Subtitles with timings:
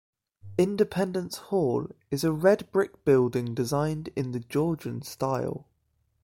[0.57, 5.67] Independence Hall is a red brick building designed in the Georgian style.